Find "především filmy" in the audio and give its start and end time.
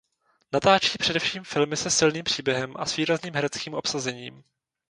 0.97-1.77